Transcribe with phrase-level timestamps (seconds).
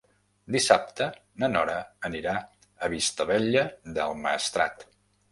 [0.53, 1.07] Dissabte
[1.41, 1.75] na Nora
[2.09, 2.33] anirà
[2.87, 3.63] a Vistabella
[3.99, 4.83] del Maestrat.